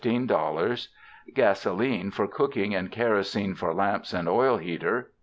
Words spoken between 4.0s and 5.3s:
and oil heater, 10.